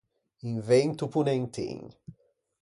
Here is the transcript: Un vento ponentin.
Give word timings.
Un 0.51 0.55
vento 0.69 1.09
ponentin. 1.17 1.85